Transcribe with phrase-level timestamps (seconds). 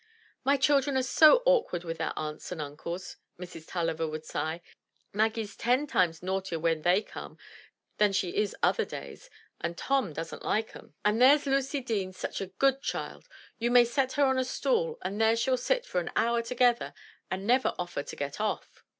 [0.43, 3.95] "My children are so awkward wi' their aunts and uncles/' 216 THE TREASURE CHEST Mrs.
[3.95, 4.61] TuUiver would sigh,
[5.13, 7.37] "Mag gie's ten times naughtier when they come
[7.99, 9.29] than she is other days,
[9.59, 10.95] and Tom doesn't like 'em.
[11.05, 13.29] And there's Lucy Deane's such a good child,—
[13.59, 16.95] you may set her on a stool and there she'll sit for an hour together,
[17.29, 18.83] and never offer to get off."